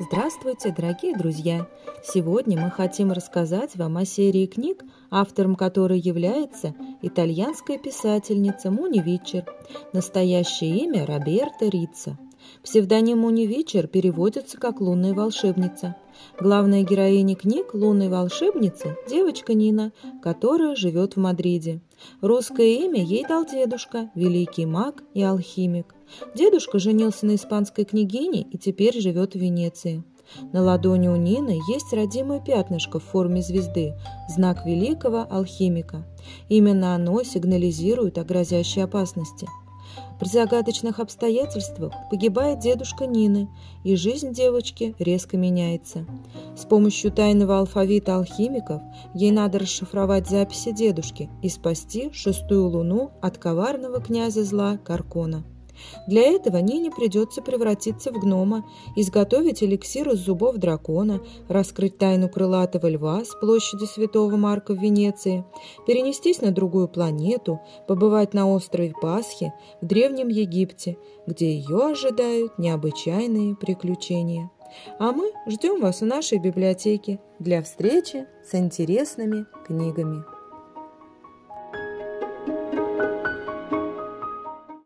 Здравствуйте, 0.00 0.70
дорогие 0.70 1.16
друзья! 1.16 1.66
Сегодня 2.04 2.56
мы 2.56 2.70
хотим 2.70 3.10
рассказать 3.10 3.74
вам 3.74 3.96
о 3.96 4.04
серии 4.04 4.46
книг, 4.46 4.84
автором 5.10 5.56
которой 5.56 5.98
является 5.98 6.72
итальянская 7.02 7.78
писательница 7.78 8.70
Муни 8.70 9.00
Вичер. 9.00 9.44
Настоящее 9.92 10.84
имя 10.84 11.04
Роберта 11.04 11.66
Рица. 11.66 12.16
Псевдоним 12.62 13.20
Муни 13.20 13.46
Вичер 13.46 13.86
переводится 13.86 14.58
как 14.58 14.80
«лунная 14.80 15.14
волшебница». 15.14 15.96
Главная 16.40 16.82
героиня 16.82 17.36
книг 17.36 17.74
«Лунной 17.74 18.08
волшебницы»– 18.08 18.96
девочка 19.08 19.54
Нина, 19.54 19.92
которая 20.22 20.74
живет 20.74 21.14
в 21.14 21.20
Мадриде. 21.20 21.80
Русское 22.20 22.84
имя 22.84 23.02
ей 23.02 23.24
дал 23.26 23.46
дедушка, 23.46 24.10
великий 24.14 24.66
маг 24.66 25.02
и 25.14 25.22
алхимик. 25.22 25.94
Дедушка 26.34 26.78
женился 26.78 27.26
на 27.26 27.34
испанской 27.36 27.84
княгине 27.84 28.42
и 28.42 28.58
теперь 28.58 29.00
живет 29.00 29.34
в 29.34 29.38
Венеции. 29.38 30.04
На 30.52 30.62
ладони 30.62 31.08
у 31.08 31.16
Нины 31.16 31.58
есть 31.68 31.92
родимое 31.92 32.40
пятнышко 32.40 32.98
в 32.98 33.04
форме 33.04 33.42
звезды, 33.42 33.94
знак 34.28 34.66
великого 34.66 35.26
алхимика. 35.28 36.06
Именно 36.48 36.94
оно 36.94 37.22
сигнализирует 37.22 38.18
о 38.18 38.24
грозящей 38.24 38.84
опасности. 38.84 39.48
При 40.18 40.28
загадочных 40.28 41.00
обстоятельствах 41.00 41.92
погибает 42.10 42.58
дедушка 42.58 43.06
Нины, 43.06 43.48
и 43.84 43.94
жизнь 43.96 44.32
девочки 44.32 44.94
резко 44.98 45.36
меняется. 45.36 46.06
С 46.56 46.64
помощью 46.64 47.12
тайного 47.12 47.58
алфавита 47.58 48.16
алхимиков 48.16 48.82
ей 49.14 49.30
надо 49.30 49.60
расшифровать 49.60 50.28
записи 50.28 50.72
дедушки 50.72 51.30
и 51.42 51.48
спасти 51.48 52.10
шестую 52.12 52.68
луну 52.68 53.12
от 53.20 53.38
коварного 53.38 54.00
князя 54.00 54.44
зла 54.44 54.76
Каркона. 54.78 55.44
Для 56.06 56.22
этого 56.22 56.58
Нине 56.58 56.90
придется 56.90 57.42
превратиться 57.42 58.12
в 58.12 58.18
гнома, 58.18 58.64
изготовить 58.96 59.62
эликсир 59.62 60.10
из 60.10 60.20
зубов 60.20 60.56
дракона, 60.56 61.20
раскрыть 61.48 61.98
тайну 61.98 62.28
крылатого 62.28 62.88
льва 62.88 63.24
с 63.24 63.34
площади 63.34 63.84
Святого 63.84 64.36
Марка 64.36 64.74
в 64.74 64.80
Венеции, 64.80 65.44
перенестись 65.86 66.40
на 66.40 66.50
другую 66.50 66.88
планету, 66.88 67.60
побывать 67.86 68.34
на 68.34 68.48
острове 68.48 68.92
Пасхи 69.00 69.52
в 69.80 69.86
Древнем 69.86 70.28
Египте, 70.28 70.98
где 71.26 71.54
ее 71.54 71.90
ожидают 71.90 72.58
необычайные 72.58 73.56
приключения. 73.56 74.50
А 74.98 75.12
мы 75.12 75.32
ждем 75.46 75.80
вас 75.80 76.00
в 76.00 76.06
нашей 76.06 76.38
библиотеке 76.38 77.20
для 77.38 77.62
встречи 77.62 78.26
с 78.44 78.54
интересными 78.54 79.46
книгами. 79.66 80.37